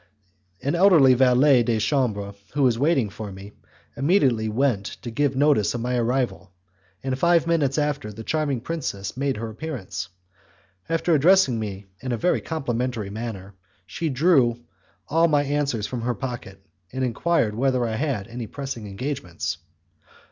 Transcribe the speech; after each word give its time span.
An 0.63 0.73
elderly 0.73 1.13
valet 1.13 1.61
de 1.61 1.77
chambre, 1.79 2.33
who 2.55 2.63
was 2.63 2.79
waiting 2.79 3.07
for 3.07 3.31
me, 3.31 3.51
immediately 3.95 4.49
went 4.49 4.87
to 5.03 5.11
give 5.11 5.35
notice 5.35 5.75
of 5.75 5.81
my 5.81 5.95
arrival, 5.95 6.51
and 7.03 7.19
five 7.19 7.45
minutes 7.45 7.77
after 7.77 8.11
the 8.11 8.23
charming 8.23 8.61
princess 8.61 9.15
made 9.15 9.37
her 9.37 9.47
appearance. 9.51 10.09
After 10.89 11.13
addressing 11.13 11.59
me 11.59 11.85
in 12.01 12.11
a 12.11 12.17
very 12.17 12.41
complimentary 12.41 13.11
manner, 13.11 13.53
she 13.85 14.09
drew 14.09 14.61
all 15.07 15.27
my 15.27 15.43
answers 15.43 15.85
from 15.85 16.01
her 16.01 16.15
pocket, 16.15 16.65
and 16.91 17.03
enquired 17.05 17.53
whether 17.53 17.85
I 17.85 17.93
had 17.95 18.27
any 18.27 18.47
pressing 18.47 18.87
engagements. 18.87 19.57